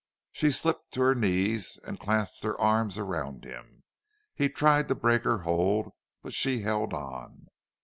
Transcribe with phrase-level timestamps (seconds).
[0.31, 3.83] She slipped to her knees and clasped her arms around him.
[4.33, 5.91] He tried to break her hold,
[6.23, 7.49] but she held on.